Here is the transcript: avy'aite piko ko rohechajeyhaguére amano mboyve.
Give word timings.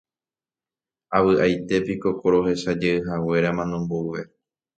avy'aite 1.17 1.75
piko 1.85 2.09
ko 2.19 2.25
rohechajeyhaguére 2.33 3.47
amano 3.51 3.75
mboyve. 3.83 4.21